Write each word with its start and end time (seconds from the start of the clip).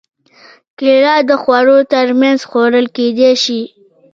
کېله 0.79 1.15
د 1.29 1.31
خوړو 1.41 1.77
تر 1.93 2.07
منځ 2.21 2.39
خوړل 2.49 2.85
کېدای 2.97 3.33
شي. 3.43 3.61